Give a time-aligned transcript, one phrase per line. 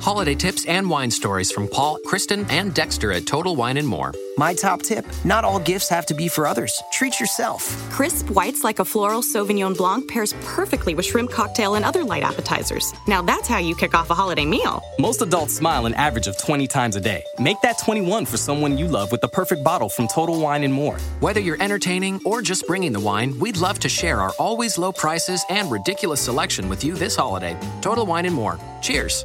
[0.00, 4.14] Holiday tips and wine stories from Paul, Kristen, and Dexter at Total Wine and More.
[4.36, 6.80] My top tip not all gifts have to be for others.
[6.92, 7.62] Treat yourself.
[7.90, 12.22] Crisp whites like a floral Sauvignon Blanc pairs perfectly with shrimp cocktail and other light
[12.22, 12.94] appetizers.
[13.08, 14.80] Now that's how you kick off a holiday meal.
[15.00, 17.24] Most adults smile an average of 20 times a day.
[17.40, 20.72] Make that 21 for someone you love with the perfect bottle from Total Wine and
[20.72, 20.98] More.
[21.18, 24.92] Whether you're entertaining or just bringing the wine, we'd love to share our always low
[24.92, 27.56] prices and ridiculous selection with you this holiday.
[27.80, 28.60] Total Wine and More.
[28.80, 29.24] Cheers.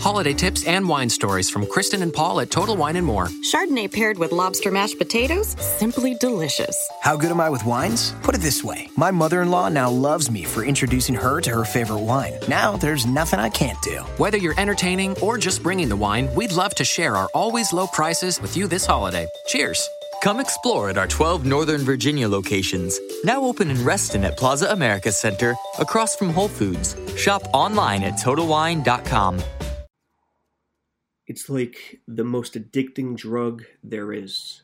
[0.00, 3.26] Holiday tips and wine stories from Kristen and Paul at Total Wine and More.
[3.52, 6.76] Chardonnay paired with lobster mashed potatoes, simply delicious.
[7.02, 8.14] How good am I with wines?
[8.22, 11.50] Put it this way my mother in law now loves me for introducing her to
[11.50, 12.34] her favorite wine.
[12.48, 13.98] Now there's nothing I can't do.
[14.18, 17.88] Whether you're entertaining or just bringing the wine, we'd love to share our always low
[17.88, 19.26] prices with you this holiday.
[19.48, 19.88] Cheers.
[20.22, 25.12] Come explore at our 12 Northern Virginia locations, now open in Reston at Plaza America
[25.12, 26.96] Center, across from Whole Foods.
[27.16, 29.38] Shop online at TotalWine.com.
[31.28, 34.62] It's like the most addicting drug there is.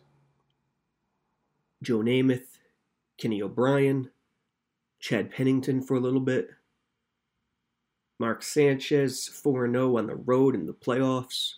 [1.82, 2.56] Joe Namath,
[3.18, 4.10] Kenny O'Brien,
[4.98, 6.48] Chad Pennington for a little bit,
[8.18, 11.56] Mark Sanchez 4 0 on the road in the playoffs.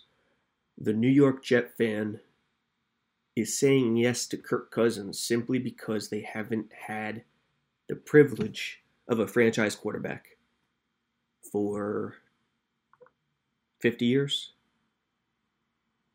[0.77, 2.19] The New York Jet fan
[3.37, 7.23] is saying yes to Kirk Cousins simply because they haven't had
[7.87, 10.37] the privilege of a franchise quarterback
[11.49, 12.15] for
[13.79, 14.51] 50 years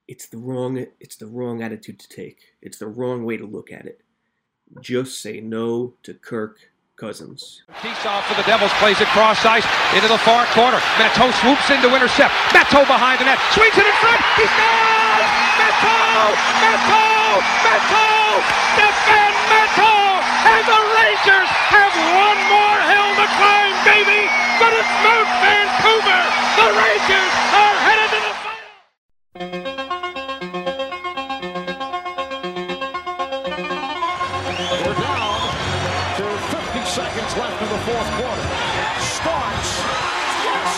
[0.09, 2.55] it's the wrong it's the wrong attitude to take.
[2.61, 4.03] It's the wrong way to look at it.
[4.81, 6.59] Just say no to Kirk
[6.97, 7.63] Cousins.
[7.69, 10.79] Off for the Devils, plays it cross ice into the far corner.
[10.97, 12.33] Matteau swoops in to intercept.
[12.53, 14.21] Matteau behind the net, swings it in front.
[14.39, 15.29] He scores!
[15.61, 16.35] Matteau!
[16.63, 17.43] Matteau!
[17.65, 18.27] Matteau!
[18.75, 20.03] Stéphane Matteau!
[20.53, 24.23] And the Rangers have one more hill to climb, baby!
[24.59, 26.23] But it's Mount Vancouver!
[26.59, 28.02] The Rangers are headed
[36.93, 38.43] seconds left in the fourth quarter.
[39.01, 39.81] Starks.
[40.45, 40.77] Yes!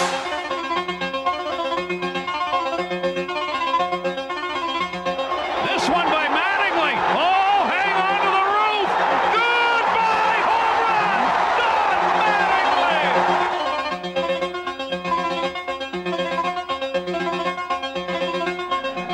[5.67, 6.95] This one by Mattingly.
[7.19, 8.91] Oh, hang on to the roof.
[9.35, 11.11] Goodbye, home run.
[11.59, 12.95] Don Mattingly.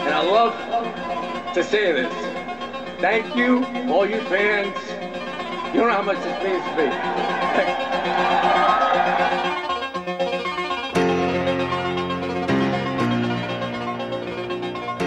[0.05, 0.55] And I love
[1.55, 2.15] to say this.
[3.01, 5.00] Thank you, all you fans.
[6.15, 6.25] Much.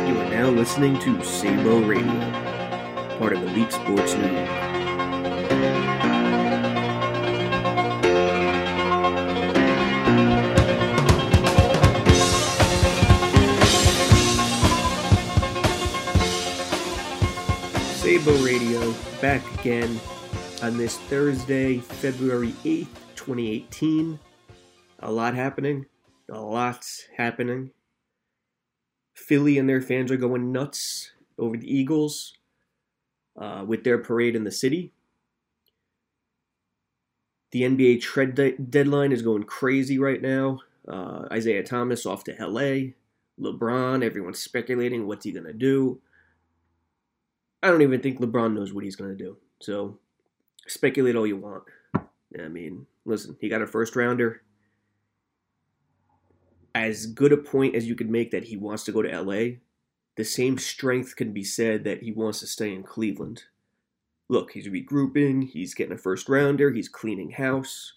[0.07, 2.05] You are now listening to Sabo Radio,
[3.19, 4.47] part of Elite Sports Network.
[17.97, 19.99] Sabo Radio back again
[20.63, 22.87] on this Thursday, February 8th,
[23.17, 24.17] 2018.
[24.99, 25.85] A lot happening.
[26.31, 27.71] A lot's happening.
[29.13, 32.37] Philly and their fans are going nuts over the Eagles
[33.37, 34.93] uh, with their parade in the city.
[37.51, 40.61] The NBA trade de- deadline is going crazy right now.
[40.87, 42.93] Uh, Isaiah Thomas off to LA.
[43.37, 45.99] LeBron, everyone's speculating what's he going to do.
[47.61, 49.35] I don't even think LeBron knows what he's going to do.
[49.59, 49.99] So
[50.67, 51.63] speculate all you want.
[51.95, 54.41] I mean, listen, he got a first rounder.
[56.75, 59.57] As good a point as you could make that he wants to go to LA,
[60.15, 63.43] the same strength can be said that he wants to stay in Cleveland.
[64.29, 67.93] Look, he's regrouping, he's getting a first rounder, he's cleaning house.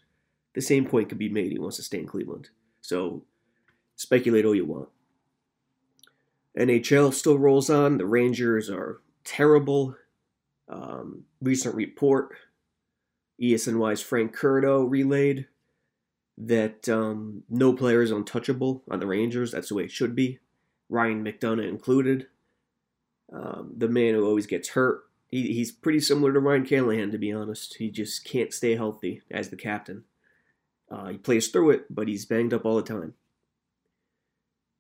[0.55, 2.51] The same point could be made he wants to stay in Cleveland.
[2.81, 3.23] So
[3.97, 4.89] speculate all you want.
[6.59, 7.99] NHL still rolls on.
[7.99, 9.95] The Rangers are terrible.
[10.69, 12.35] Um, recent report,
[13.41, 15.47] ESNY's Frank Curto relayed
[16.39, 19.53] that um, no player is untouchable on the Rangers.
[19.53, 20.39] That's the way it should be.
[20.89, 22.27] Ryan McDonagh included.
[23.33, 25.05] Um, the man who always gets hurt.
[25.29, 27.77] He, he's pretty similar to Ryan Callahan, to be honest.
[27.79, 30.05] He just can't stay healthy as the captain.
[30.91, 33.15] Uh, he plays through it, but he's banged up all the time.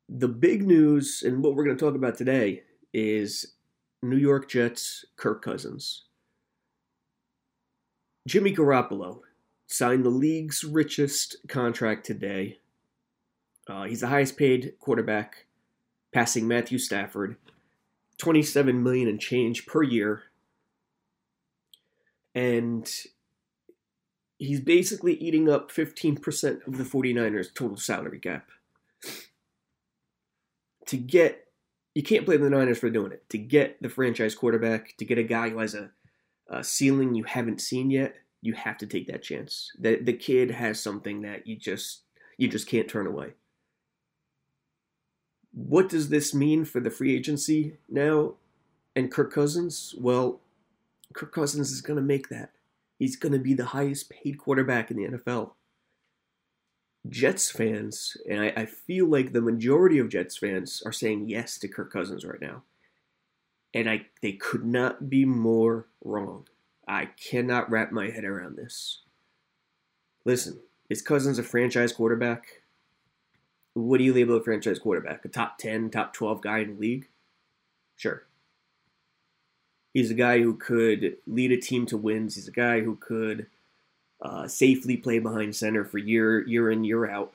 [0.08, 2.62] The big news, and what we're going to talk about today,
[2.92, 3.54] is
[4.02, 6.05] New York Jets Kirk Cousins.
[8.26, 9.20] Jimmy Garoppolo
[9.68, 12.58] signed the league's richest contract today.
[13.68, 15.46] Uh, he's the highest paid quarterback,
[16.12, 17.36] passing Matthew Stafford,
[18.18, 20.24] 27 million and change per year.
[22.34, 22.90] And
[24.38, 28.50] he's basically eating up 15% of the 49ers total salary cap.
[30.86, 31.46] to get,
[31.94, 33.28] you can't blame the Niners for doing it.
[33.30, 35.90] To get the franchise quarterback, to get a guy who has a,
[36.48, 39.70] a ceiling you haven't seen yet, you have to take that chance.
[39.78, 42.02] The the kid has something that you just
[42.38, 43.34] you just can't turn away.
[45.52, 48.34] What does this mean for the free agency now
[48.94, 49.94] and Kirk Cousins?
[49.98, 50.40] Well,
[51.14, 52.50] Kirk Cousins is going to make that.
[52.98, 55.52] He's going to be the highest paid quarterback in the NFL.
[57.08, 61.56] Jets fans, and I, I, feel like the majority of Jets fans are saying yes
[61.58, 62.62] to Kirk Cousins right now.
[63.74, 66.48] And I they could not be more wrong.
[66.88, 69.00] I cannot wrap my head around this.
[70.24, 72.62] Listen, is Cousins a franchise quarterback?
[73.74, 75.24] What do you label a franchise quarterback?
[75.24, 77.08] A top 10, top 12 guy in the league?
[77.96, 78.22] Sure.
[79.92, 82.34] He's a guy who could lead a team to wins.
[82.34, 83.46] He's a guy who could
[84.20, 87.32] uh, safely play behind center for year year in year out.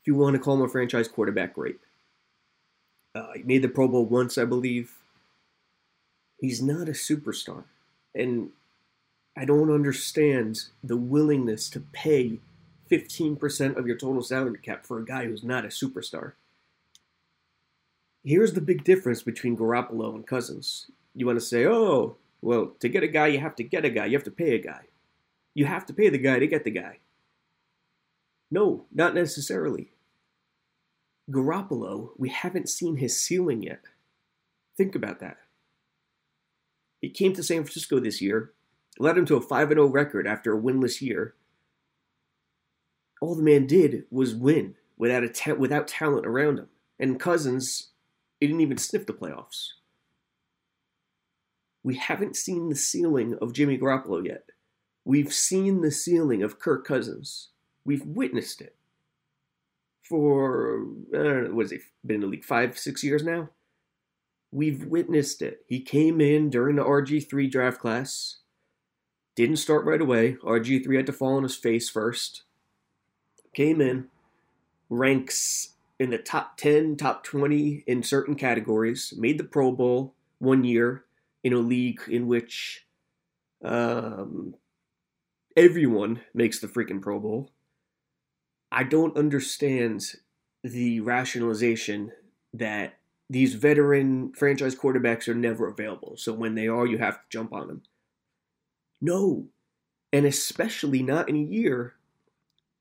[0.00, 1.78] If you want to call him a franchise quarterback, great.
[3.14, 4.92] Uh, he made the Pro Bowl once, I believe.
[6.40, 7.64] He's not a superstar.
[8.14, 8.50] And
[9.36, 12.38] I don't understand the willingness to pay
[12.90, 16.32] 15% of your total salary cap for a guy who's not a superstar.
[18.24, 20.90] Here's the big difference between Garoppolo and Cousins.
[21.14, 23.90] You want to say, oh, well, to get a guy, you have to get a
[23.90, 24.06] guy.
[24.06, 24.82] You have to pay a guy.
[25.54, 26.98] You have to pay the guy to get the guy.
[28.50, 29.92] No, not necessarily.
[31.30, 33.82] Garoppolo, we haven't seen his ceiling yet.
[34.76, 35.38] Think about that.
[37.00, 38.52] He came to San Francisco this year,
[38.98, 41.34] led him to a 5 0 record after a winless year.
[43.20, 46.68] All the man did was win without, a ta- without talent around him.
[46.98, 47.88] And Cousins,
[48.38, 49.68] he didn't even sniff the playoffs.
[51.82, 54.44] We haven't seen the ceiling of Jimmy Garoppolo yet.
[55.04, 57.48] We've seen the ceiling of Kirk Cousins.
[57.84, 58.76] We've witnessed it
[60.02, 62.44] for, I don't know, what has he been in the league?
[62.44, 63.48] Five, six years now?
[64.52, 65.64] We've witnessed it.
[65.66, 68.38] He came in during the RG3 draft class,
[69.36, 70.36] didn't start right away.
[70.44, 72.42] RG3 had to fall on his face first.
[73.54, 74.08] Came in,
[74.88, 80.64] ranks in the top 10, top 20 in certain categories, made the Pro Bowl one
[80.64, 81.04] year
[81.44, 82.86] in a league in which
[83.64, 84.54] um,
[85.56, 87.50] everyone makes the freaking Pro Bowl.
[88.72, 90.04] I don't understand
[90.62, 92.12] the rationalization
[92.54, 92.99] that
[93.30, 96.16] these veteran franchise quarterbacks are never available.
[96.16, 97.82] So when they are, you have to jump on them.
[99.00, 99.46] No.
[100.12, 101.94] And especially not in a year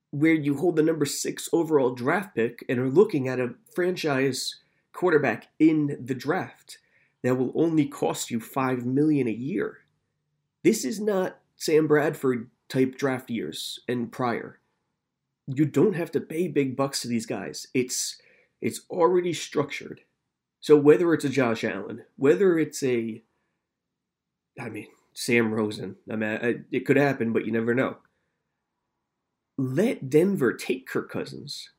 [0.09, 4.55] where you hold the number six overall draft pick and are looking at a franchise
[4.91, 6.79] quarterback in the draft
[7.21, 9.81] that will only cost you five million a year.
[10.63, 14.59] This is not Sam Bradford type draft years and prior.
[15.45, 17.67] You don't have to pay big bucks to these guys.
[17.75, 18.17] It's
[18.61, 20.01] it's already structured.
[20.61, 23.23] So whether it's a Josh Allen, whether it's a,
[24.59, 27.97] I mean, Sam Rosen, I mean, it could happen, but you never know.
[29.57, 31.69] Let Denver take Kirk Cousins.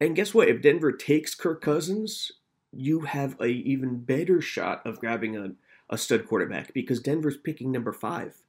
[0.00, 0.48] And guess what?
[0.48, 2.32] If Denver takes Kirk Cousins,
[2.72, 5.52] you have a even better shot of grabbing a,
[5.88, 8.42] a stud quarterback because Denver's picking number five,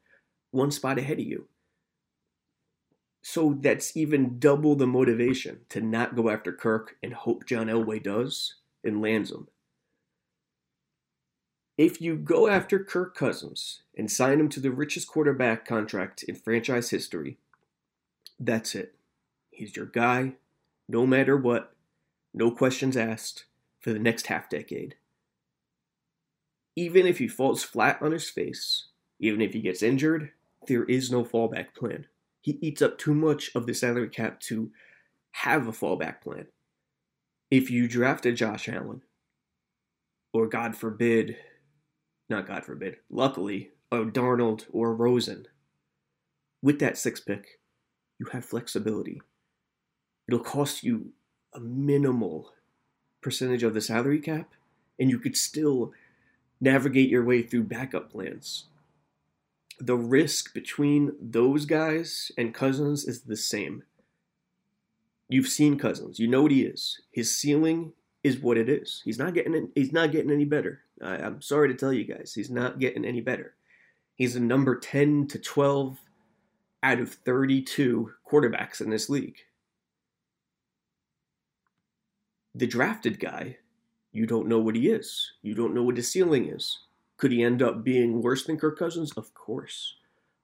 [0.51, 1.47] one spot ahead of you.
[3.21, 8.01] So that's even double the motivation to not go after Kirk and hope John Elway
[8.01, 9.47] does and lands him.
[11.77, 16.35] If you go after Kirk Cousins and sign him to the richest quarterback contract in
[16.35, 17.37] franchise history,
[18.39, 18.95] that's it.
[19.51, 20.33] He's your guy,
[20.87, 21.73] no matter what,
[22.33, 23.45] no questions asked,
[23.79, 24.95] for the next half decade.
[26.77, 28.87] Even if he falls flat on his face,
[29.19, 30.31] even if he gets injured,
[30.67, 32.07] there is no fallback plan.
[32.41, 34.71] He eats up too much of the salary cap to
[35.31, 36.47] have a fallback plan.
[37.51, 39.01] If you draft a Josh Allen,
[40.33, 41.37] or God forbid,
[42.29, 45.47] not God forbid, luckily, a Darnold or a Rosen.
[46.61, 47.59] With that six pick,
[48.19, 49.21] you have flexibility.
[50.27, 51.11] It'll cost you
[51.53, 52.53] a minimal
[53.21, 54.53] percentage of the salary cap,
[54.99, 55.93] and you could still
[56.59, 58.65] navigate your way through backup plans.
[59.79, 63.83] The risk between those guys and Cousins is the same.
[65.27, 66.19] You've seen Cousins.
[66.19, 67.01] You know what he is.
[67.11, 69.01] His ceiling is what it is.
[69.03, 70.81] He's not getting he's not getting any better.
[71.01, 73.55] I, I'm sorry to tell you guys, he's not getting any better.
[74.15, 75.99] He's a number 10 to 12
[76.83, 79.37] out of 32 quarterbacks in this league.
[82.53, 83.57] The drafted guy,
[84.13, 85.33] you don't know what he is.
[85.41, 86.79] You don't know what his ceiling is.
[87.17, 89.11] Could he end up being worse than Kirk Cousins?
[89.13, 89.95] Of course.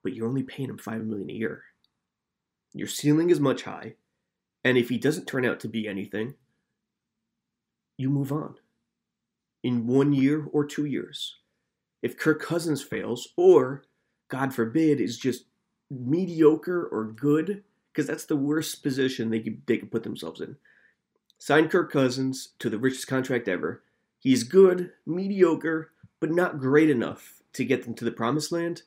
[0.03, 1.63] But you're only paying him 5 million a year.
[2.73, 3.95] Your ceiling is much high,
[4.63, 6.35] and if he doesn't turn out to be anything,
[7.97, 8.55] you move on
[9.63, 11.37] in one year or two years.
[12.01, 13.83] If Kirk Cousins fails, or
[14.27, 15.45] God forbid, is just
[15.89, 20.55] mediocre or good, because that's the worst position they could, they could put themselves in.
[21.37, 23.83] Sign Kirk Cousins to the richest contract ever.
[24.19, 28.83] He's good, mediocre, but not great enough to get them to the promised land.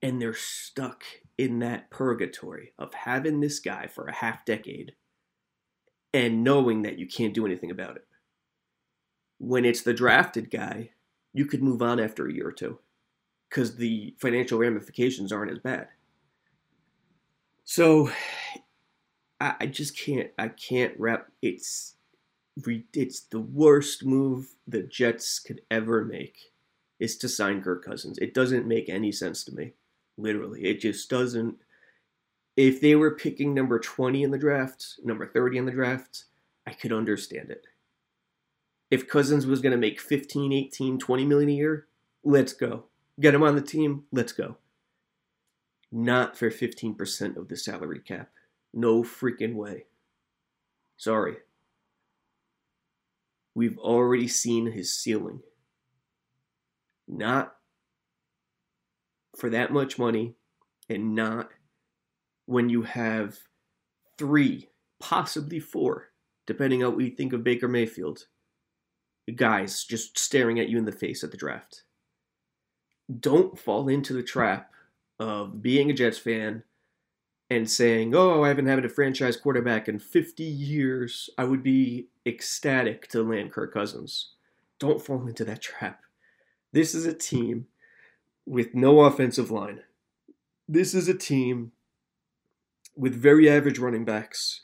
[0.00, 1.04] And they're stuck
[1.36, 4.94] in that purgatory of having this guy for a half decade
[6.12, 8.06] and knowing that you can't do anything about it.
[9.38, 10.90] When it's the drafted guy,
[11.32, 12.78] you could move on after a year or two
[13.48, 15.88] because the financial ramifications aren't as bad.
[17.64, 18.10] So
[19.40, 21.94] I, I just can't I can't wrap it's
[22.92, 26.52] it's the worst move the Jets could ever make
[27.00, 28.18] is to sign Kirk Cousins.
[28.18, 29.72] It doesn't make any sense to me.
[30.16, 30.64] Literally.
[30.64, 31.56] It just doesn't
[32.56, 36.24] if they were picking number 20 in the draft, number 30 in the draft,
[36.66, 37.66] I could understand it.
[38.94, 41.88] If Cousins was going to make 15, 18, 20 million a year,
[42.22, 42.84] let's go.
[43.18, 44.56] Get him on the team, let's go.
[45.90, 48.30] Not for 15% of the salary cap.
[48.72, 49.86] No freaking way.
[50.96, 51.38] Sorry.
[53.52, 55.40] We've already seen his ceiling.
[57.08, 57.56] Not
[59.36, 60.36] for that much money
[60.88, 61.48] and not
[62.46, 63.38] when you have
[64.18, 64.68] three,
[65.00, 66.10] possibly four,
[66.46, 68.26] depending on what you think of Baker Mayfield,
[69.32, 71.82] guys just staring at you in the face at the draft.
[73.20, 74.70] Don't fall into the trap
[75.18, 76.62] of being a Jets fan
[77.50, 81.30] and saying, Oh, I haven't had a franchise quarterback in 50 years.
[81.38, 84.30] I would be ecstatic to land Kirk Cousins.
[84.78, 86.00] Don't fall into that trap.
[86.72, 87.66] This is a team
[88.46, 89.80] with no offensive line.
[90.68, 91.72] This is a team
[92.96, 94.62] with very average running backs.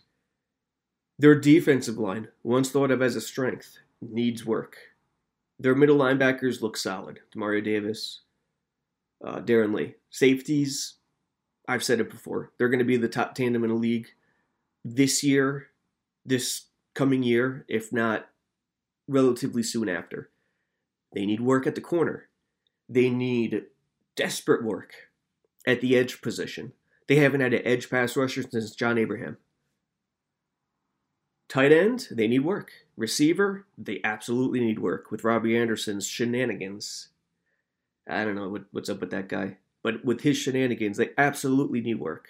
[1.19, 4.77] Their defensive line, once thought of as a strength, needs work.
[5.59, 7.21] Their middle linebackers look solid.
[7.35, 8.23] Demario Davis,
[9.25, 9.95] uh, Darron Lee.
[10.11, 10.95] Safeties,
[11.69, 14.09] I've said it before, they're going to be the top tandem in the league
[14.85, 15.69] this year,
[16.25, 18.29] this coming year, if not
[19.07, 20.31] relatively soon after.
[21.15, 22.29] They need work at the corner.
[22.89, 23.65] They need
[24.17, 24.95] desperate work
[25.67, 26.73] at the edge position.
[27.09, 29.37] They haven't had an edge pass rusher since John Abraham.
[31.51, 32.71] Tight end, they need work.
[32.97, 37.09] Receiver, they absolutely need work with Robbie Anderson's shenanigans.
[38.09, 41.81] I don't know what, what's up with that guy, but with his shenanigans, they absolutely
[41.81, 42.29] need work.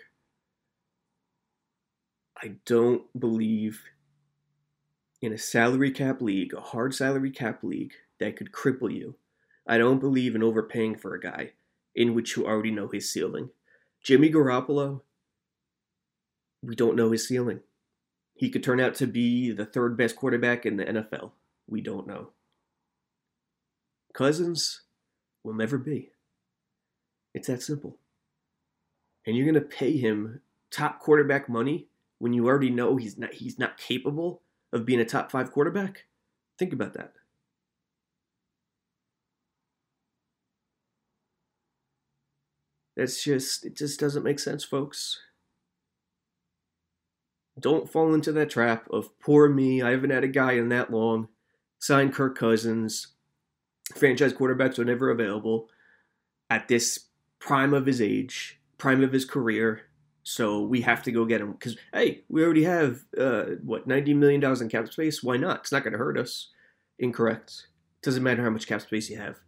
[2.42, 3.82] I don't believe
[5.20, 9.16] in a salary cap league, a hard salary cap league that could cripple you.
[9.66, 11.52] I don't believe in overpaying for a guy
[11.94, 13.50] in which you already know his ceiling.
[14.02, 15.02] Jimmy Garoppolo,
[16.62, 17.60] we don't know his ceiling.
[18.40, 21.32] He could turn out to be the third best quarterback in the NFL.
[21.68, 22.30] We don't know.
[24.14, 24.80] Cousins
[25.44, 26.12] will never be.
[27.34, 27.98] It's that simple.
[29.26, 33.34] And you're going to pay him top quarterback money when you already know he's not
[33.34, 34.40] he's not capable
[34.72, 36.06] of being a top 5 quarterback?
[36.58, 37.12] Think about that.
[42.96, 45.18] That's just, it just doesn't make sense, folks.
[47.60, 49.82] Don't fall into that trap of poor me.
[49.82, 51.28] I haven't had a guy in that long.
[51.78, 53.08] Sign Kirk Cousins.
[53.94, 55.68] Franchise quarterbacks are never available
[56.48, 57.06] at this
[57.38, 59.82] prime of his age, prime of his career.
[60.22, 64.14] So we have to go get him because hey, we already have uh, what ninety
[64.14, 65.22] million dollars in cap space.
[65.22, 65.60] Why not?
[65.60, 66.48] It's not going to hurt us.
[66.98, 67.66] Incorrect.
[68.02, 69.40] Doesn't matter how much cap space you have.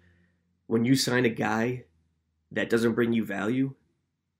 [0.67, 1.85] When you sign a guy
[2.51, 3.75] that doesn't bring you value,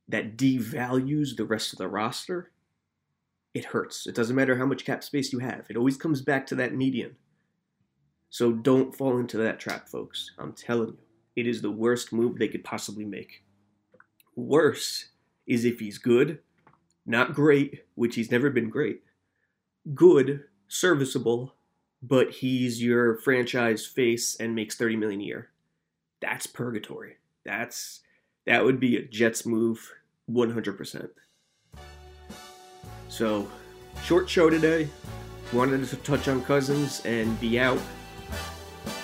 [0.09, 2.51] that devalues the rest of the roster,
[3.55, 4.07] it hurts.
[4.07, 6.75] It doesn't matter how much cap space you have, it always comes back to that
[6.75, 7.17] median.
[8.31, 10.31] So don't fall into that trap, folks.
[10.39, 10.99] I'm telling you,
[11.37, 13.45] it is the worst move they could possibly make.
[14.37, 15.11] Worse
[15.47, 16.39] is if he's good,
[17.05, 19.03] not great, which he's never been great,
[19.95, 21.55] good, serviceable,
[22.03, 25.49] but he's your franchise face and makes 30 million a year.
[26.21, 27.17] That's purgatory.
[27.45, 28.01] That's
[28.47, 29.93] that would be a Jets move
[30.31, 31.11] 100%.
[33.13, 33.47] So,
[34.05, 34.89] short show today.
[35.53, 37.79] Wanted to touch on Cousins and be out.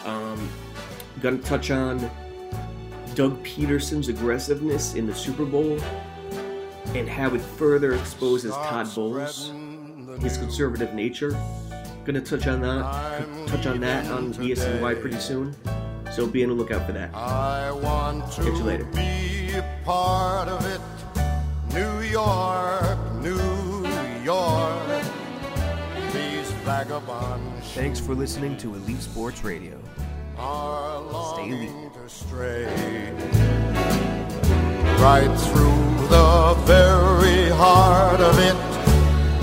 [0.07, 0.49] Um,
[1.21, 2.11] gonna touch on
[3.15, 5.79] Doug Pederson's aggressiveness in the Super Bowl
[6.95, 9.53] and how it further exposes Todd Bowles,
[10.23, 11.39] his conservative nature.
[12.07, 13.27] Gonna touch on that.
[13.47, 15.55] Touch on that on ESNY pretty soon.
[16.13, 17.15] So be on the lookout for that.
[17.15, 18.89] I want to Catch you later.
[27.79, 29.79] Thanks for listening to Elite Sports Radio.
[31.35, 31.71] Stay elite.
[34.99, 38.57] right through the very heart of it.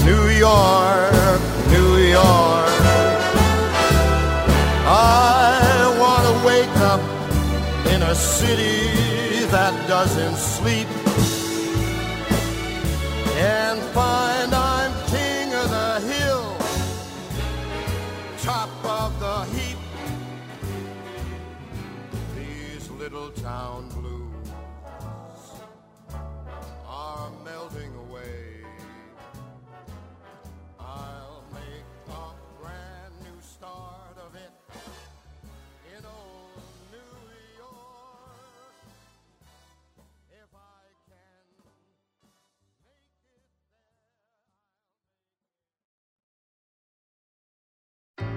[0.03, 1.39] New York,
[1.71, 2.75] New York.
[4.85, 6.99] I want to wake up
[7.93, 10.89] in a city that doesn't sleep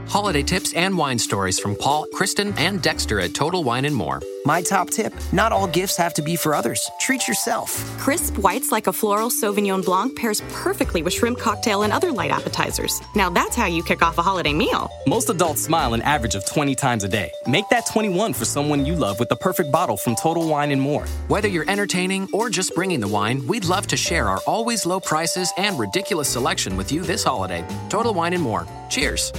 [0.08, 4.22] Holiday tips and wine stories from Paul, Kristen, and Dexter at Total Wine and More.
[4.46, 6.88] My top tip not all gifts have to be for others.
[6.98, 7.70] Treat yourself.
[7.98, 12.30] Crisp whites like a floral Sauvignon Blanc pairs perfectly with shrimp cocktail and other light
[12.30, 13.02] appetizers.
[13.14, 14.90] Now that's how you kick off a holiday meal.
[15.06, 17.30] Most adults smile an average of 20 times a day.
[17.46, 20.80] Make that 21 for someone you love with the perfect bottle from Total Wine and
[20.80, 21.04] More.
[21.28, 25.00] Whether you're entertaining or just bringing the wine, we'd love to share our always low
[25.00, 27.62] prices and ridiculous selection with you this holiday.
[27.90, 28.66] Total Wine and More.
[28.88, 29.32] Cheers.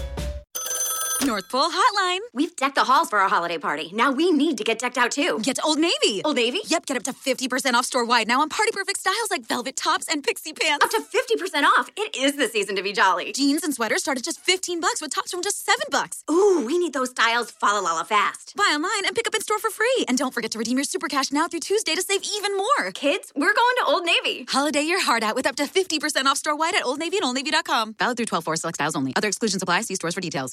[1.26, 2.20] North Pole Hotline.
[2.34, 3.90] We've decked the halls for our holiday party.
[3.94, 5.40] Now we need to get decked out too.
[5.44, 6.22] Get to Old Navy.
[6.24, 6.60] Old Navy?
[6.66, 9.76] Yep, get up to 50% off store wide now on party perfect styles like velvet
[9.76, 10.84] tops and pixie pants.
[10.84, 11.90] Up to 50% off.
[11.98, 13.34] It is the season to be jolly.
[13.34, 16.24] Jeans and sweaters start at just 15 bucks with tops from just 7 bucks.
[16.32, 18.56] Ooh, we need those styles fa la la fast.
[18.56, 20.06] Buy online and pick up in store for free.
[20.08, 22.92] And don't forget to redeem your super cash now through Tuesday to save even more.
[22.94, 24.46] Kids, we're going to Old Navy.
[24.48, 27.26] Holiday your heart out with up to 50% off store wide at Old Navy and
[27.26, 27.96] OldNavy.com.
[28.00, 29.14] Valid through 12 4 select styles only.
[29.16, 29.82] Other exclusions apply.
[29.82, 30.48] See stores for details.